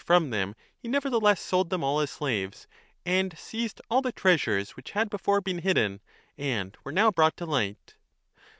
[0.01, 2.65] 2 i 349 b from them he nevertheless sold them all as slaves,
[3.05, 6.01] and seized all the treasures which had before been hidden
[6.39, 7.93] and were now brought to light.